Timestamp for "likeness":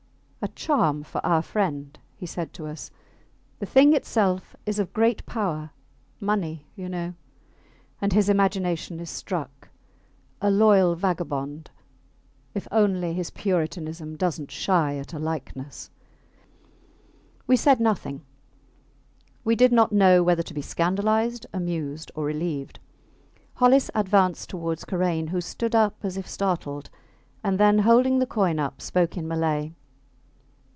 15.19-15.91